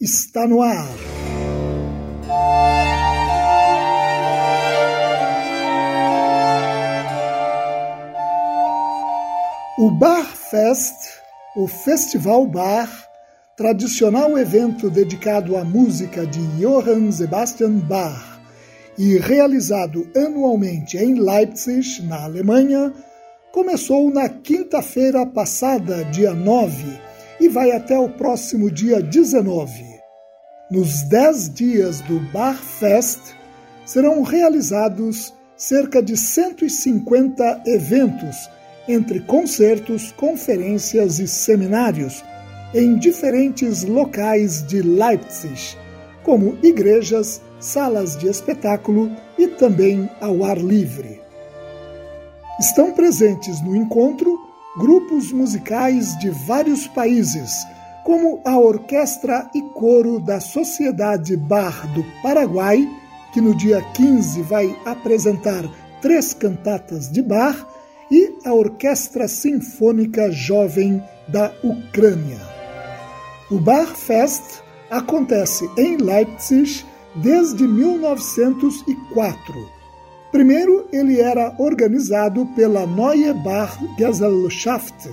[0.00, 0.88] está no ar.
[9.78, 10.94] O Bar Fest,
[11.54, 12.88] o Festival Bar,
[13.56, 18.40] tradicional evento dedicado à música de Johann Sebastian Bach
[18.96, 22.90] e realizado anualmente em Leipzig, na Alemanha,
[23.52, 27.09] começou na quinta-feira passada, dia 9
[27.40, 29.82] e vai até o próximo dia 19.
[30.70, 33.34] Nos dez dias do Bar Fest
[33.84, 38.48] serão realizados cerca de 150 eventos,
[38.86, 42.22] entre concertos, conferências e seminários,
[42.74, 45.76] em diferentes locais de Leipzig,
[46.22, 51.20] como igrejas, salas de espetáculo e também ao ar livre.
[52.60, 57.66] Estão presentes no encontro grupos musicais de vários países,
[58.04, 62.88] como a Orquestra e Coro da Sociedade Bar do Paraguai,
[63.32, 65.64] que no dia 15 vai apresentar
[66.00, 67.66] três cantatas de Bar,
[68.10, 72.40] e a Orquestra Sinfônica Jovem da Ucrânia.
[73.50, 79.79] O Bar Fest acontece em Leipzig desde 1904
[80.30, 85.10] Primeiro, ele era organizado pela Neue Bach Gesellschaft,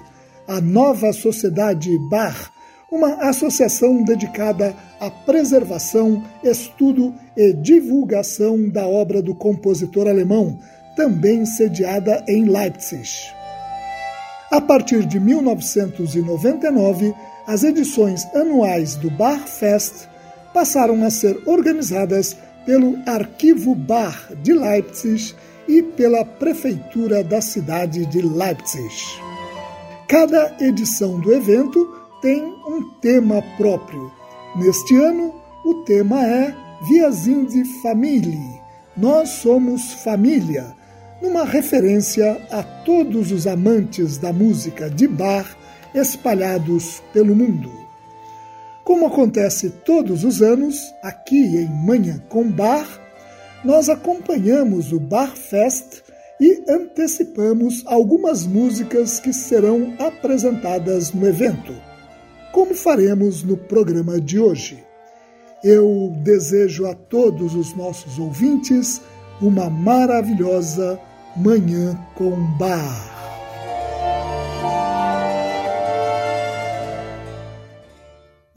[0.47, 2.51] a nova sociedade Bach,
[2.91, 10.59] uma associação dedicada à preservação, estudo e divulgação da obra do compositor alemão,
[10.95, 13.09] também sediada em Leipzig.
[14.51, 17.13] A partir de 1999,
[17.47, 20.07] as edições anuais do Bach Fest
[20.53, 25.33] passaram a ser organizadas pelo Arquivo Bar de Leipzig
[25.69, 28.93] e pela Prefeitura da cidade de Leipzig.
[30.09, 31.87] Cada edição do evento
[32.21, 34.11] tem um tema próprio.
[34.57, 35.33] Neste ano,
[35.63, 36.53] o tema é
[36.89, 37.49] Wir sind
[37.81, 38.61] Familie.
[38.97, 40.75] Nós somos família,
[41.21, 45.57] numa referência a todos os amantes da música de bar
[45.93, 47.86] espalhados pelo mundo.
[48.87, 52.87] Como acontece todos os anos, aqui em Manhã com Bar,
[53.61, 56.03] nós acompanhamos o Bar Fest
[56.39, 61.73] e antecipamos algumas músicas que serão apresentadas no evento,
[62.53, 64.81] como faremos no programa de hoje.
[65.61, 69.01] Eu desejo a todos os nossos ouvintes
[69.41, 70.97] uma maravilhosa
[71.35, 73.16] Manhã com Bar.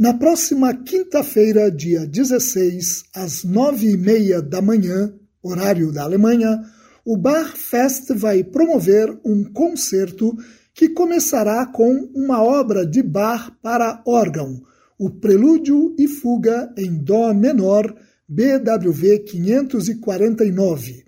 [0.00, 5.12] Na próxima quinta-feira, dia 16, às nove e meia da manhã,
[5.42, 6.58] horário da Alemanha,
[7.04, 10.34] o Bar Fest vai promover um concerto
[10.72, 14.62] que começará com uma obra de Bar para órgão,
[14.98, 17.94] o Prelúdio e Fuga em Dó menor,
[18.26, 21.04] BWV 549.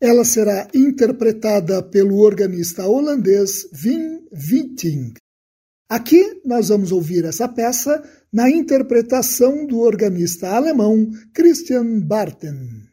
[0.00, 5.12] Ela será interpretada pelo organista holandês Wim Witting.
[5.88, 12.87] Aqui nós vamos ouvir essa peça na interpretação do organista alemão Christian Barten.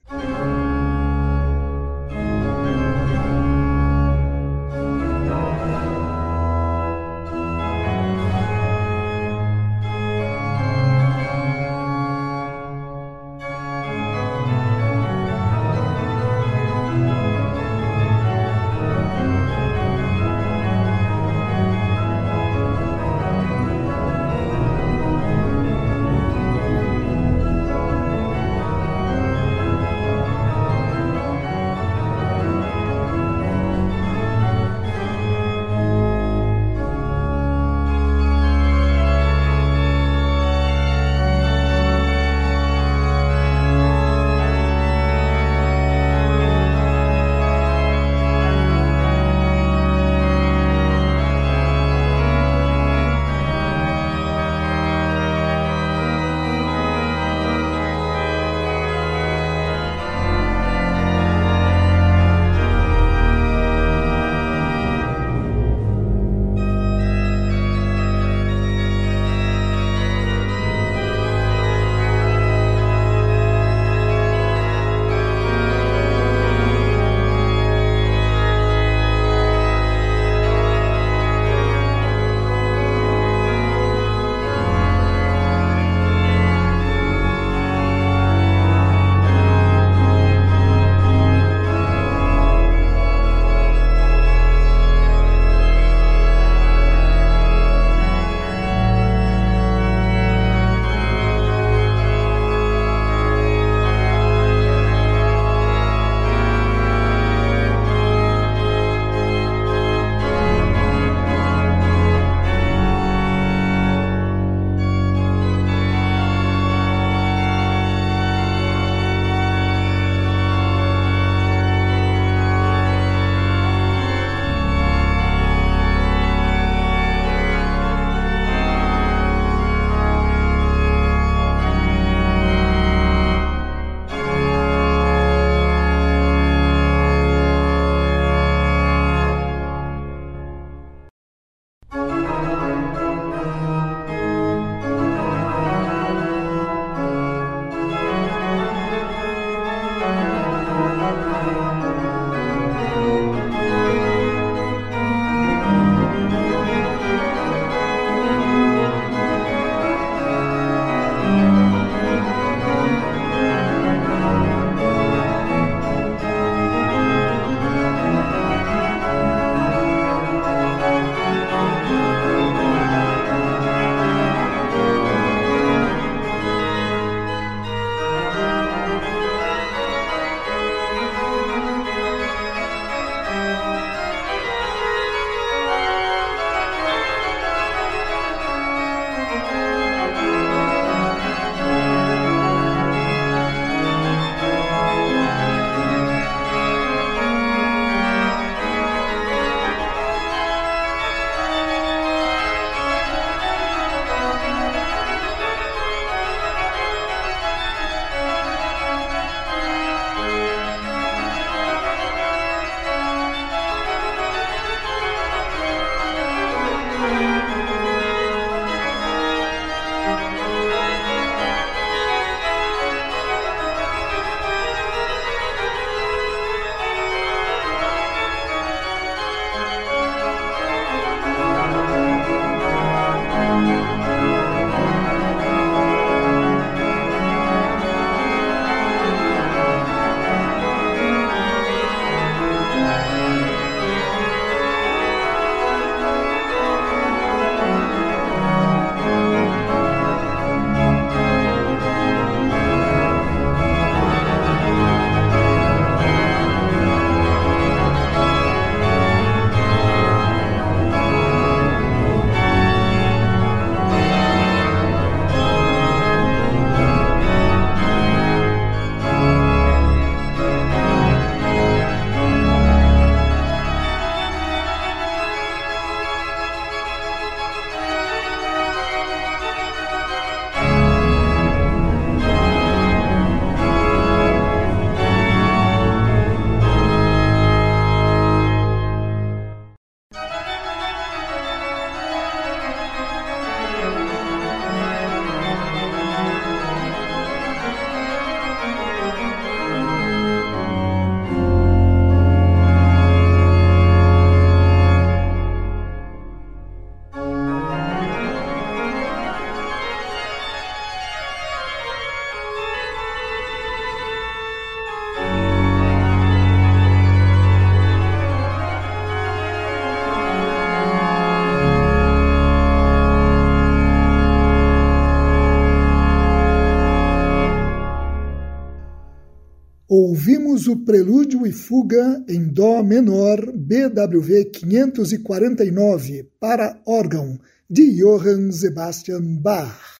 [330.68, 339.96] O prelúdio e fuga em Dó menor BWV 549 para órgão de Johann Sebastian Bach.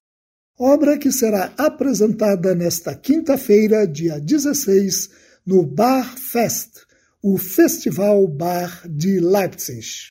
[0.58, 5.10] Obra que será apresentada nesta quinta-feira, dia 16,
[5.46, 6.78] no Bar Fest,
[7.22, 10.10] o Festival Bar de Leipzig.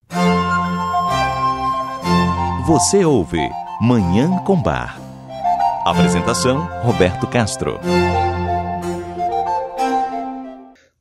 [2.66, 3.50] Você ouve
[3.82, 5.02] Manhã com Bar.
[5.86, 7.78] Apresentação: Roberto Castro.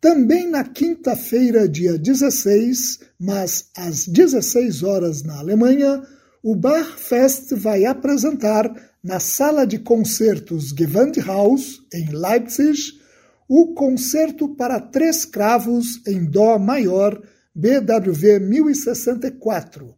[0.05, 6.03] Também na quinta-feira, dia 16, mas às 16 horas na Alemanha,
[6.43, 8.71] o Bar Fest vai apresentar
[9.03, 13.01] na sala de concertos Gewandhaus, em Leipzig,
[13.49, 17.19] o Concerto para Três Cravos em Dó Maior,
[17.55, 19.95] BWV 1064.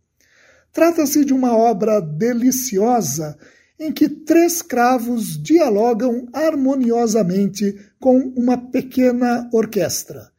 [0.72, 3.36] Trata-se de uma obra deliciosa
[3.76, 10.30] em que três cravos dialogam harmoniosamente com uma pequena orquestra.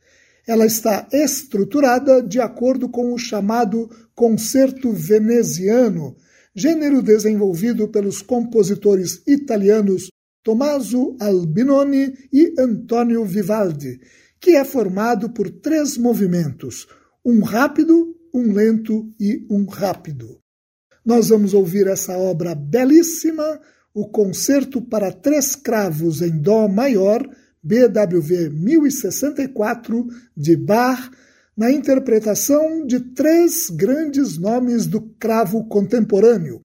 [0.48, 6.16] Ela está estruturada de acordo com o chamado concerto veneziano,
[6.56, 10.10] gênero desenvolvido pelos compositores italianos
[10.44, 14.00] Tommaso Albinoni e Antonio Vivaldi,
[14.40, 16.88] que é formado por três movimentos:
[17.26, 20.40] um rápido, um lento e um rápido.
[21.06, 23.60] Nós vamos ouvir essa obra belíssima,
[23.94, 27.28] o Concerto para Três Cravos em Dó Maior,
[27.68, 31.12] BWV 1064, de Bach,
[31.56, 36.62] na interpretação de três grandes nomes do cravo contemporâneo: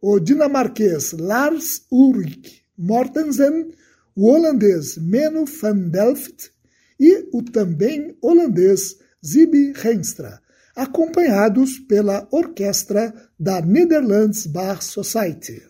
[0.00, 3.72] o dinamarquês Lars Ulrik Mortensen,
[4.14, 6.50] o holandês Menno van Delft
[6.98, 10.40] e o também holandês Zibi Renstra
[10.76, 15.62] acompanhados pela orquestra da Netherlands Bar Society.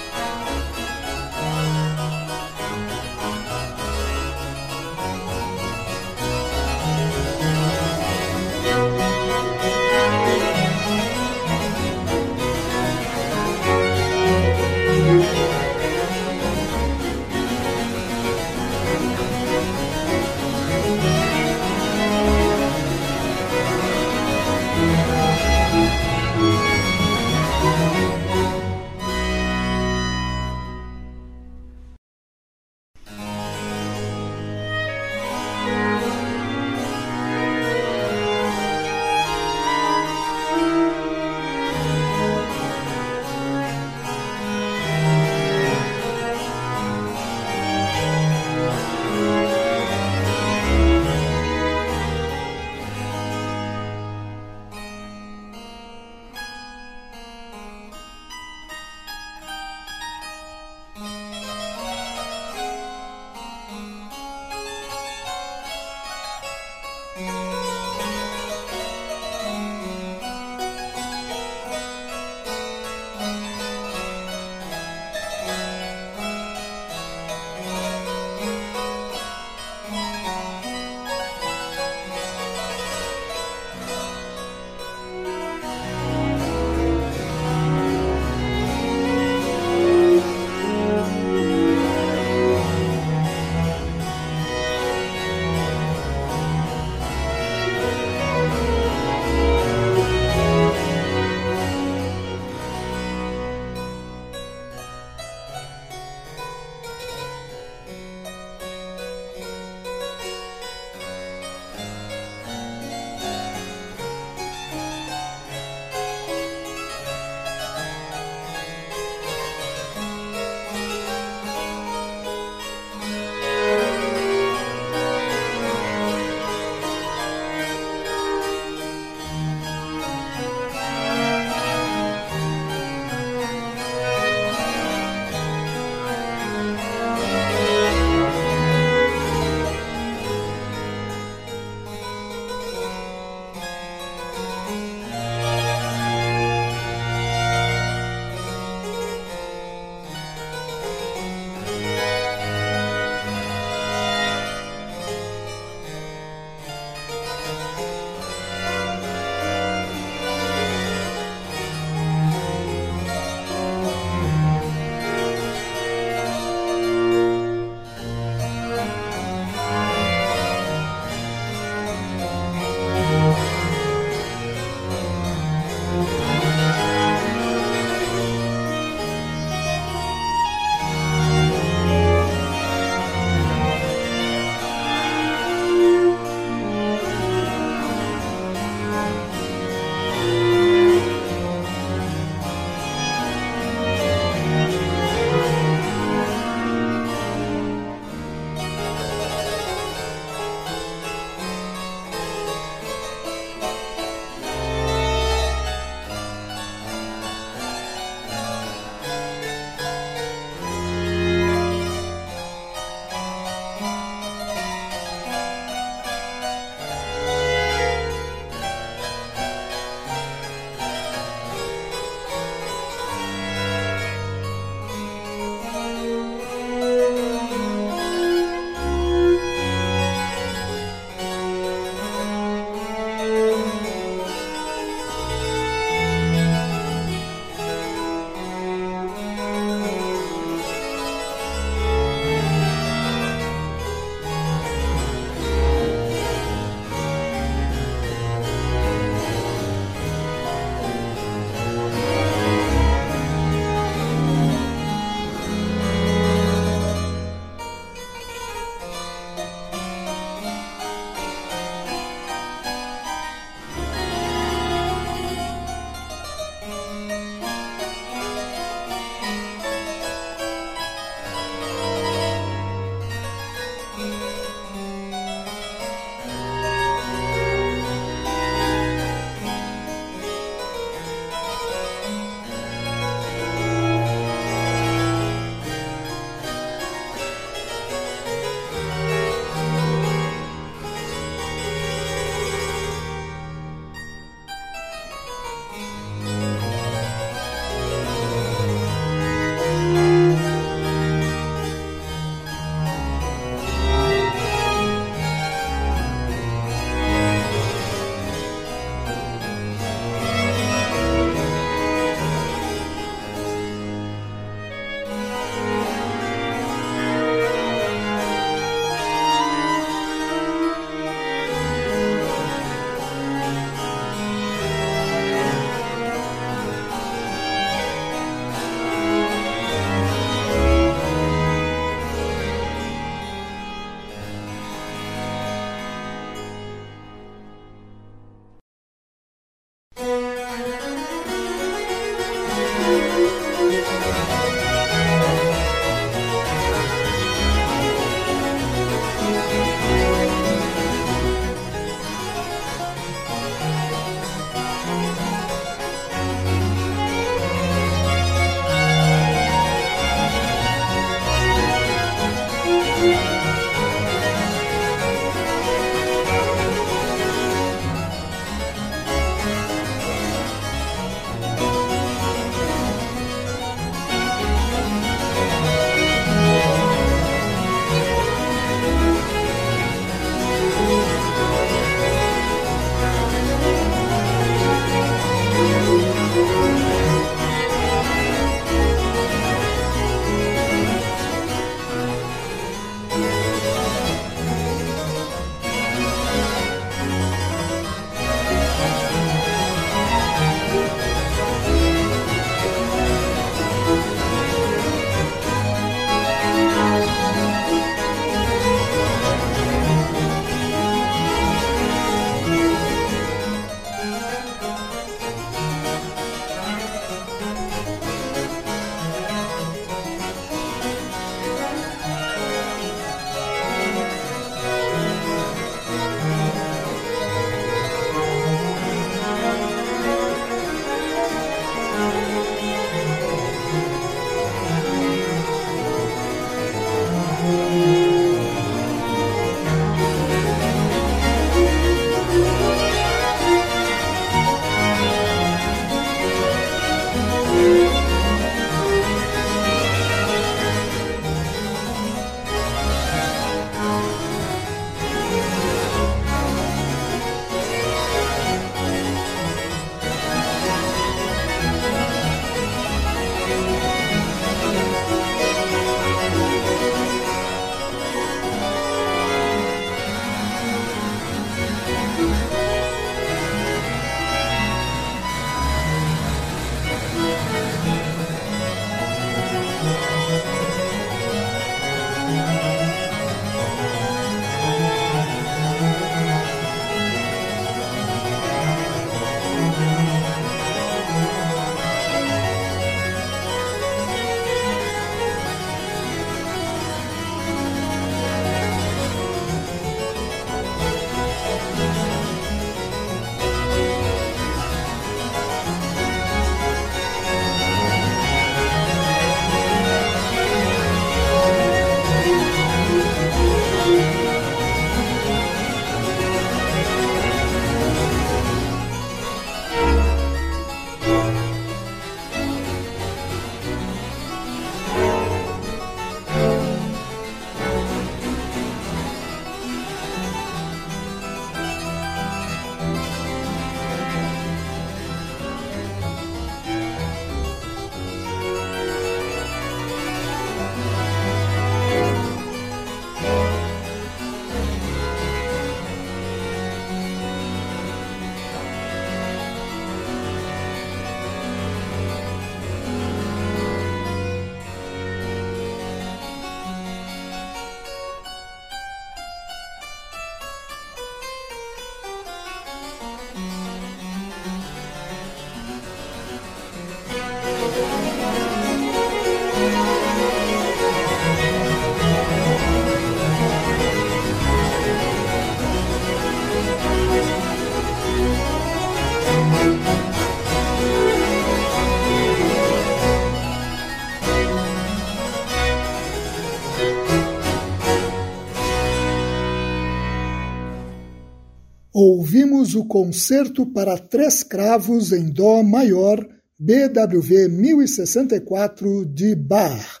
[592.36, 596.18] Ouvimos o Concerto para Três Cravos em Dó Maior,
[596.58, 600.00] BWV 1064 de Bach,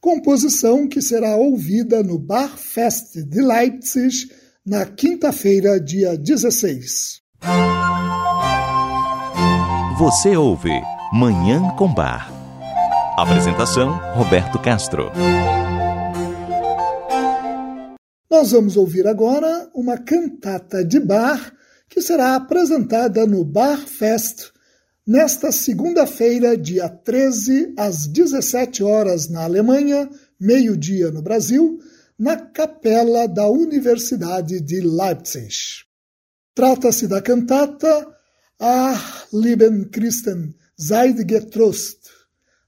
[0.00, 4.28] composição que será ouvida no Bar Fest de Leipzig
[4.66, 7.20] na quinta-feira, dia 16.
[9.96, 10.72] Você ouve
[11.12, 12.32] Manhã com Bar.
[13.16, 15.12] Apresentação: Roberto Castro.
[18.28, 21.55] Nós vamos ouvir agora uma cantata de bar
[21.96, 24.52] que será apresentada no Bar Fest
[25.06, 30.06] nesta segunda-feira, dia 13, às 17 horas na Alemanha,
[30.38, 31.80] meio-dia no Brasil,
[32.18, 35.56] na capela da Universidade de Leipzig.
[36.54, 38.06] Trata-se da cantata
[38.60, 42.10] Ah, lieben Christen, seid getrost.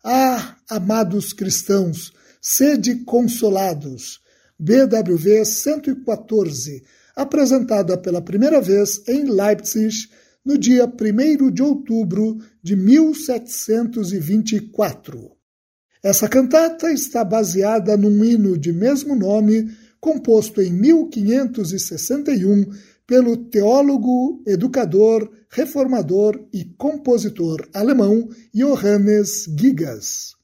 [0.03, 4.21] Ah, amados cristãos, sede consolados
[4.59, 6.83] BWV 114,
[7.19, 10.09] apresentada pela primeira vez em Leipzig
[10.45, 15.33] no dia 1 de outubro de 1724.
[16.01, 19.69] Essa cantata está baseada num hino de mesmo nome,
[20.01, 22.67] composto em 1561
[23.05, 30.37] pelo teólogo, educador, reformador e compositor alemão Johannes Gigas.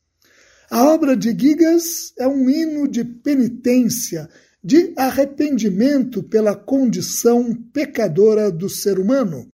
[0.69, 4.29] A obra de Gigas é um hino de penitência,
[4.65, 9.47] de arrependimento pela condição pecadora do ser humano,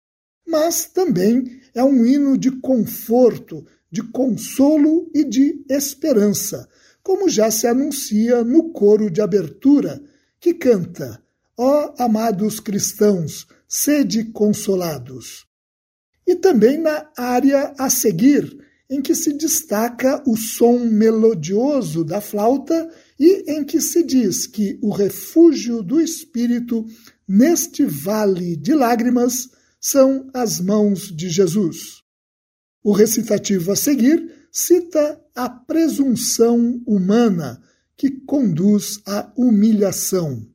[0.47, 6.69] mas também é um hino de conforto, de consolo e de esperança,
[7.03, 9.99] como já se anuncia no coro de abertura,
[10.39, 11.23] que canta:
[11.57, 15.47] Ó oh, amados cristãos, sede consolados.
[16.27, 18.59] E também na área a seguir,
[18.91, 24.79] em que se destaca o som melodioso da flauta e em que se diz que
[24.81, 26.87] o refúgio do espírito
[27.27, 29.49] neste vale de lágrimas
[29.81, 32.03] são as mãos de Jesus.
[32.83, 37.61] O recitativo a seguir cita a presunção humana
[37.97, 40.47] que conduz à humilhação.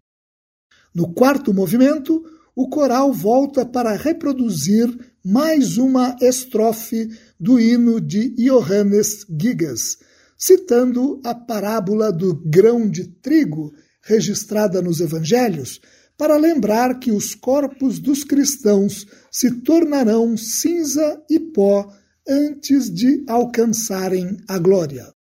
[0.95, 2.23] No quarto movimento,
[2.55, 4.87] o coral volta para reproduzir
[5.23, 9.97] mais uma estrofe do hino de Johannes Gigas,
[10.45, 13.71] citando a parábola do grão de trigo
[14.03, 15.79] registrada nos evangelhos,
[16.17, 21.89] para lembrar que os corpos dos cristãos se tornarão cinza e pó
[22.27, 25.13] antes de alcançarem a glória.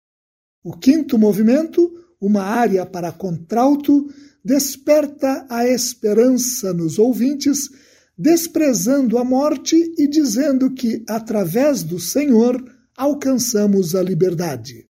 [0.64, 1.88] O quinto movimento,
[2.20, 4.12] uma área para contralto,
[4.44, 7.70] desperta a esperança nos ouvintes,
[8.18, 12.60] desprezando a morte e dizendo que, através do Senhor,
[12.96, 14.90] alcançamos a liberdade.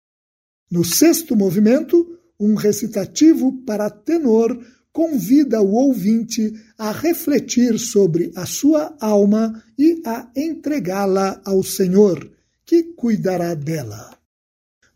[0.70, 4.60] No sexto movimento, um recitativo para tenor
[4.92, 12.30] convida o ouvinte a refletir sobre a sua alma e a entregá-la ao Senhor,
[12.66, 14.18] que cuidará dela.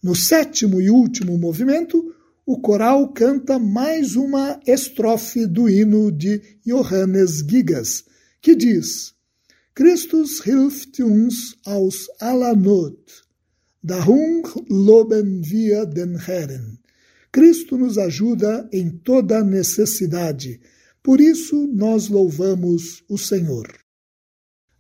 [0.02, 2.14] No sétimo e último movimento,
[2.46, 8.04] o coral canta mais uma estrofe do hino de Johannes Gigas,
[8.42, 9.14] que diz:
[9.74, 13.23] Christus hilft uns aus aller Not,
[13.84, 16.80] darum loben wir den Herrn.
[17.32, 20.62] Cristo nos ajuda em toda necessidade,
[21.02, 23.68] por isso nós louvamos o Senhor.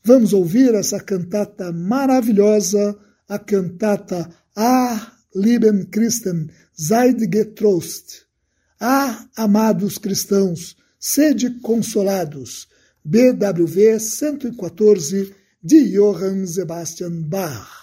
[0.03, 8.25] Vamos ouvir essa cantata maravilhosa, a cantata Ah, lieben Christen, seid getrost.
[8.79, 12.67] Ah, amados cristãos, sede consolados.
[13.03, 17.82] BWV 114 de Johann Sebastian Bach.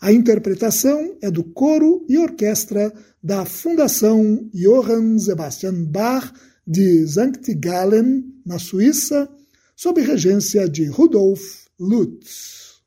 [0.00, 2.90] A interpretação é do coro e orquestra
[3.22, 6.32] da Fundação Johann Sebastian Bach
[6.66, 7.54] de St.
[7.56, 9.28] Gallen, na Suíça,
[9.76, 12.80] sob regência de Rudolf Lutz.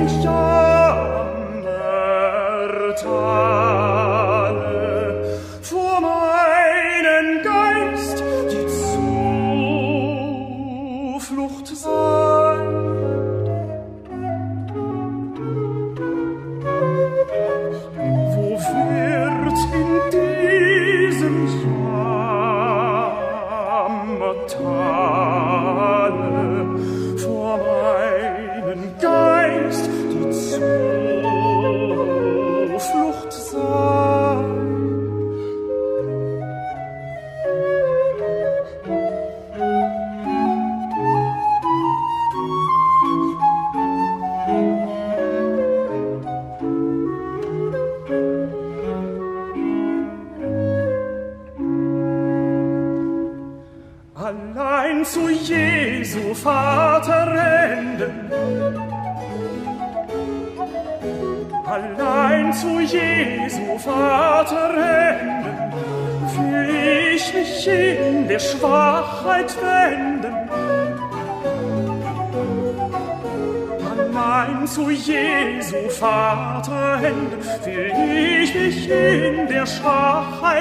[0.00, 3.47] in Stern der Tag.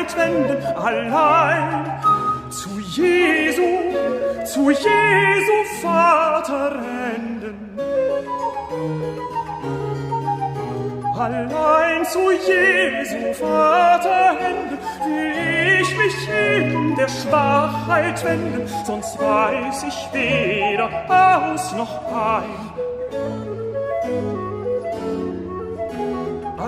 [0.08, 0.64] Schwachheit wenden.
[0.76, 2.02] Allein
[2.50, 3.62] zu Jesu,
[4.46, 7.56] zu Jesu Vaterhänden.
[11.18, 20.90] Allein zu Jesu Vaterhänden will ich mich in der Schwachheit wenden, sonst weiß ich weder
[21.10, 23.57] aus noch ein.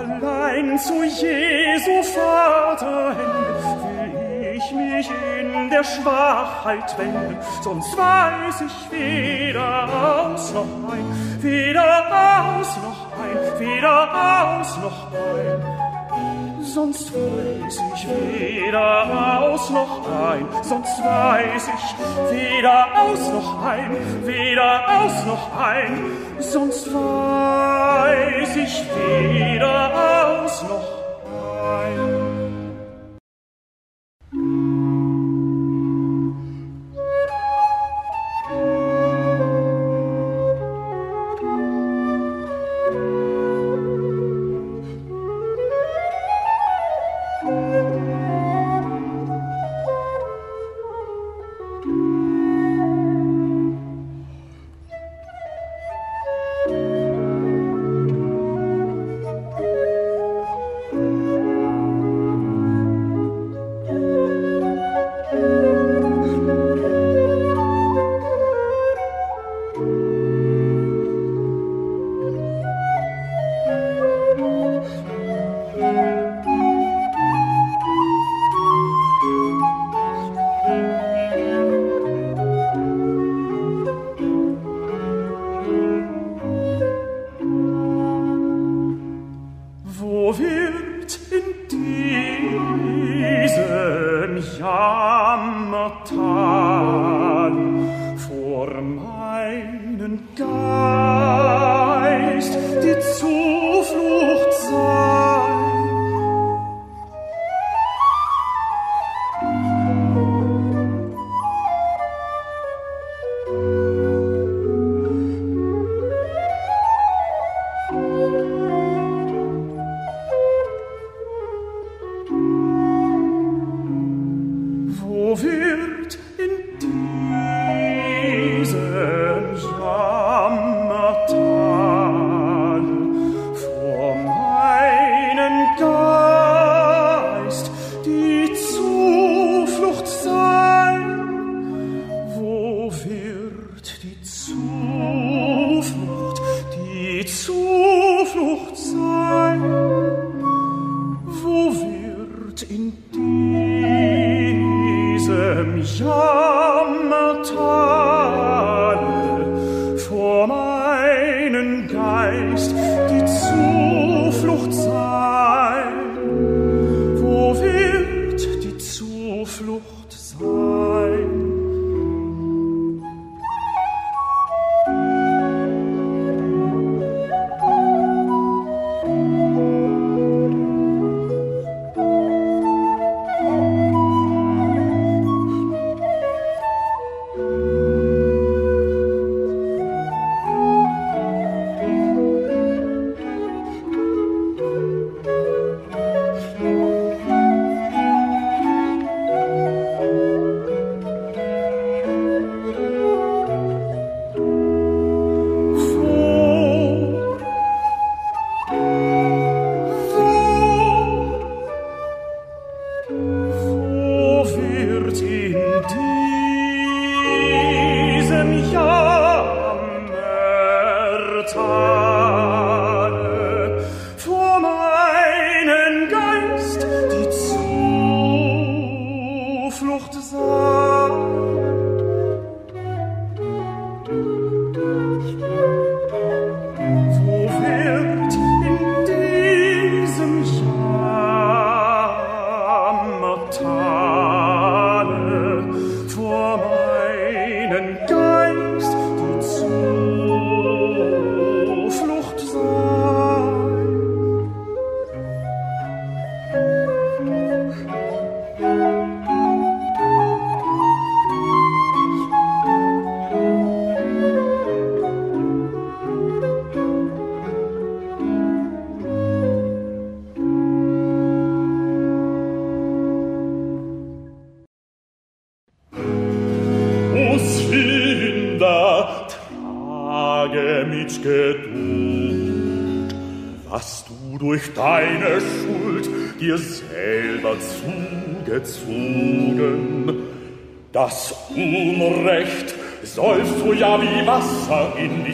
[0.00, 9.84] Allein zu Jesu Vaterhänden will ich mich in der Schwachheit wenden, sonst weiß ich weder
[9.84, 15.89] aus noch ein, weder aus noch ein, weder aus noch ein.
[16.74, 25.02] Sonst weiß ich weder aus noch ein, sonst weiß ich weder aus noch ein, weder
[25.02, 25.98] aus noch ein,
[26.38, 30.88] sonst weiß ich weder aus noch
[31.82, 32.19] ein.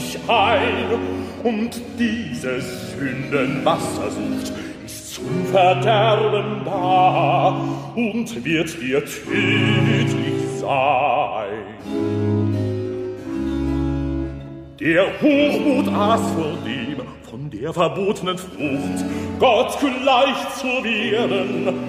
[0.07, 0.99] Dich ein,
[1.43, 4.53] und dieses Sündenwassersucht
[4.85, 7.61] ist zum Verderben da
[7.97, 11.49] und wird dir tödlich sein.
[14.79, 19.05] Der Hochmut aß vor dem, von der verbotenen Frucht,
[19.41, 21.81] Gott gleich zu werden.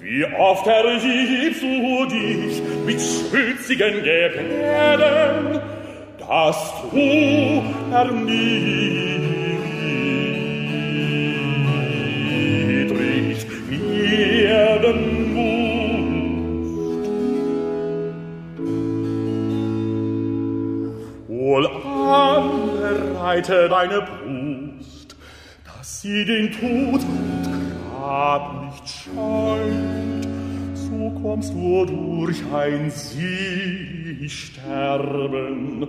[0.00, 5.60] Wie oft erhiebst du dich mit schützigen Gebärden,
[6.32, 7.62] dass du
[7.92, 8.22] erniedrigt
[13.70, 15.00] werden
[15.34, 15.92] musst.
[21.28, 25.16] Wohl anbereite deine Brust,
[25.66, 27.42] dass sie den Tod und
[27.90, 30.01] Grab nicht scheut,
[31.22, 31.54] kommst
[31.86, 35.86] durch ein Sie sterben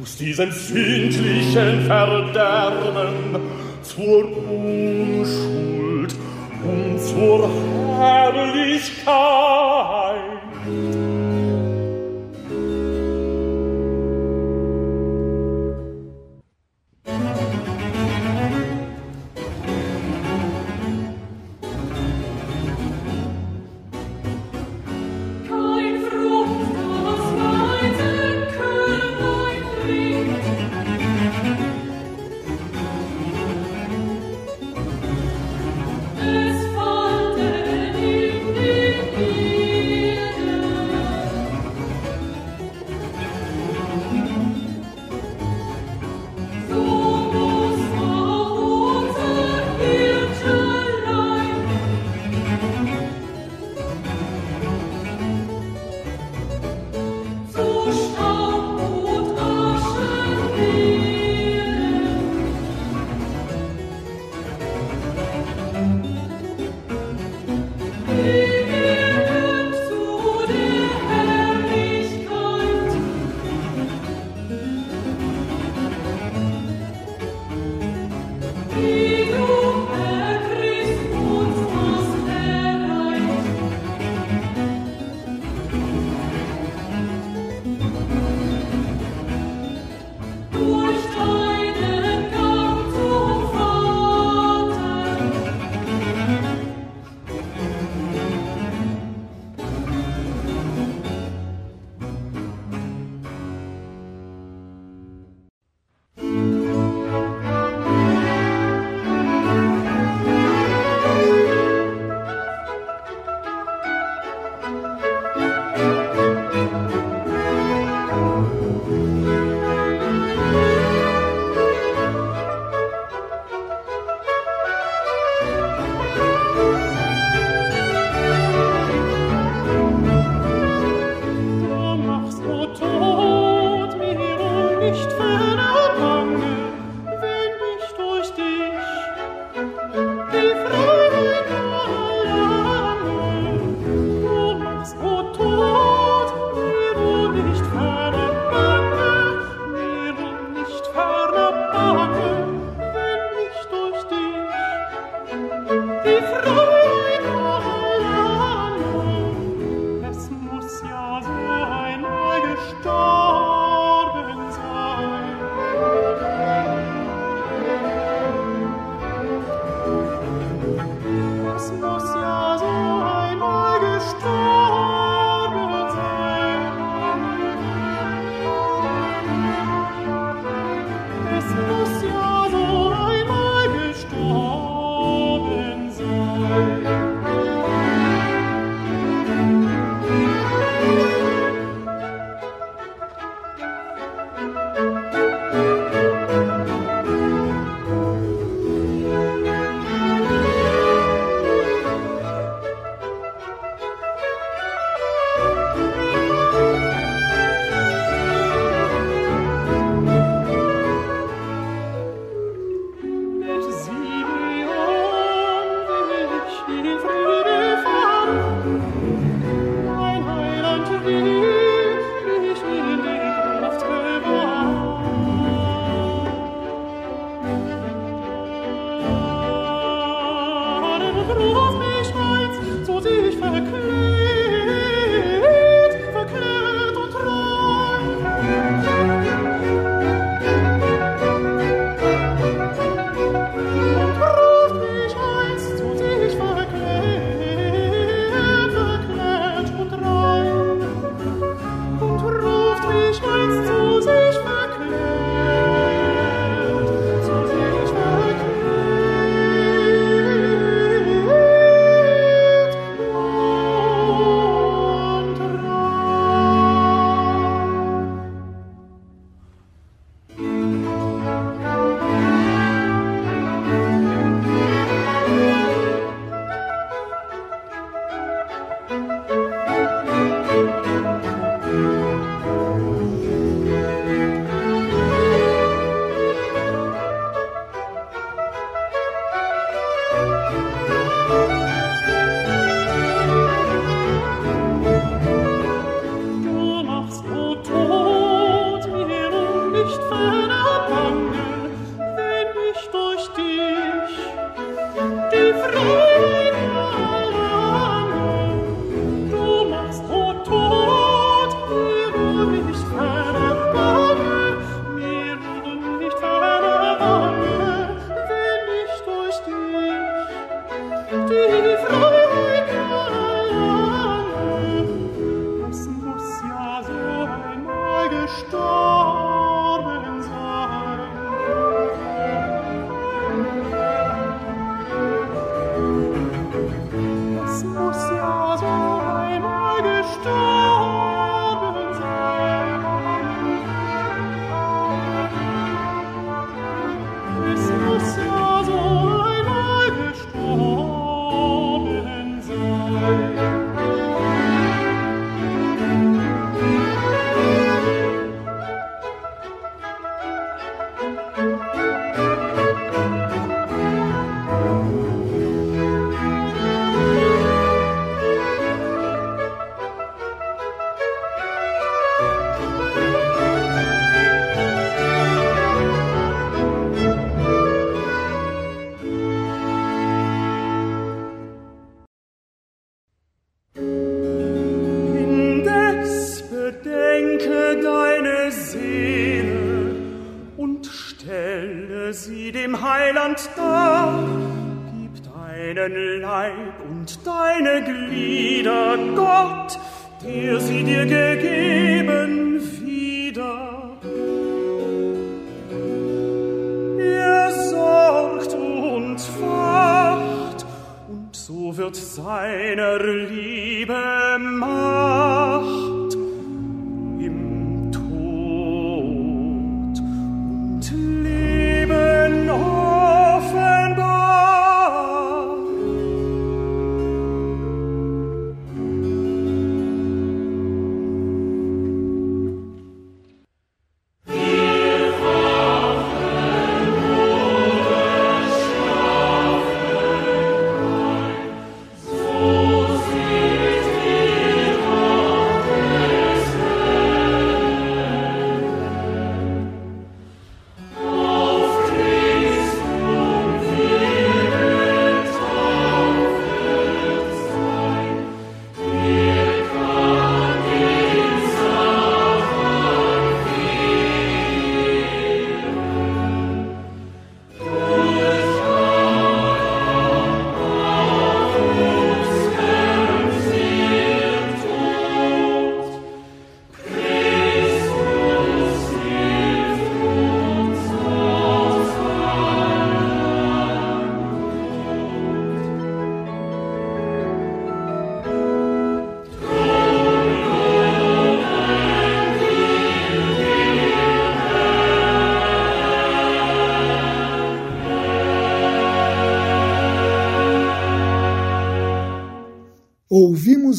[0.00, 3.40] aus diesem sündlichen Verderben
[3.82, 6.14] zur Unschuld
[6.64, 7.50] und zur
[7.98, 9.10] Herrlichkeit.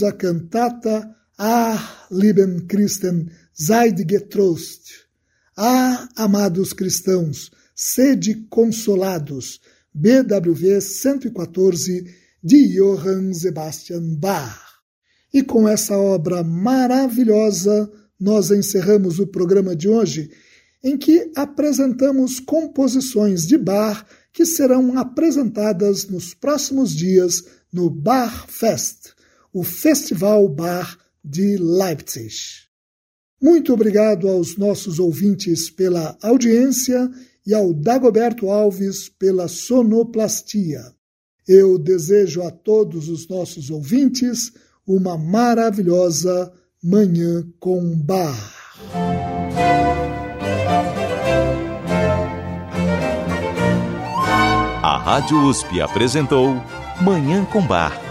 [0.04, 5.08] A cantata Ah, lieben Christen, seid getrost.
[5.58, 9.60] Ah, amados cristãos, sede consolados.
[9.92, 12.06] BWV 114
[12.44, 14.56] de Johann Sebastian Bach.
[15.34, 20.30] E com essa obra maravilhosa, nós encerramos o programa de hoje,
[20.84, 27.44] em que apresentamos composições de Bach que serão apresentadas nos próximos dias
[27.74, 29.01] no Bar Fest,
[29.54, 32.34] o Festival Bar de Leipzig.
[33.42, 37.10] Muito obrigado aos nossos ouvintes pela audiência
[37.46, 40.82] e ao Dagoberto Alves pela sonoplastia.
[41.48, 44.52] Eu desejo a todos os nossos ouvintes
[44.86, 46.52] uma maravilhosa
[46.84, 48.56] Manhã com Bar.
[54.84, 56.54] A Rádio USP apresentou
[57.02, 58.11] Manhã com Bar.